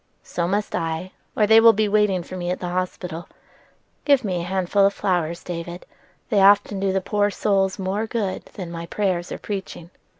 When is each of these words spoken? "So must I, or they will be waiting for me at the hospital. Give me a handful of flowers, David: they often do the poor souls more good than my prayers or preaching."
"So 0.23 0.47
must 0.47 0.73
I, 0.75 1.11
or 1.37 1.45
they 1.45 1.59
will 1.59 1.73
be 1.73 1.87
waiting 1.87 2.23
for 2.23 2.35
me 2.35 2.49
at 2.49 2.59
the 2.59 2.69
hospital. 2.69 3.29
Give 4.03 4.23
me 4.23 4.39
a 4.41 4.45
handful 4.45 4.83
of 4.83 4.95
flowers, 4.95 5.43
David: 5.43 5.85
they 6.29 6.41
often 6.41 6.79
do 6.79 6.91
the 6.91 7.01
poor 7.01 7.29
souls 7.29 7.77
more 7.77 8.07
good 8.07 8.45
than 8.55 8.71
my 8.71 8.87
prayers 8.87 9.31
or 9.31 9.37
preaching." 9.37 9.91